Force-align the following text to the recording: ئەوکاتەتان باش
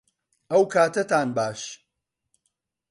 ئەوکاتەتان 0.51 1.27
باش 1.37 1.61